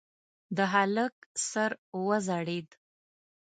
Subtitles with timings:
[0.55, 1.15] د هلک
[1.49, 1.71] سر
[2.05, 2.69] وځړېد.